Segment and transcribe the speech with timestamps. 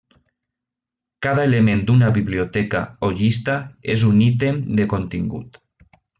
[1.25, 3.59] Cada element d'una biblioteca o llista
[3.97, 5.63] és un ítem de contingut.